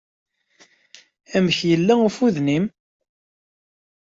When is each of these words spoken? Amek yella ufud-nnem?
Amek 1.35 1.57
yella 1.69 1.93
ufud-nnem? 2.07 2.65